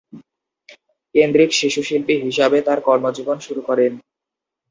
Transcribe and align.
কেন্দ্রিক 1.15 1.49
শিশুশিল্পী 1.53 2.15
হিসাবে 2.25 2.57
তার 2.61 2.79
কর্মজীবন 2.81 3.37
শুরু 3.39 3.61
করেন। 3.61 3.91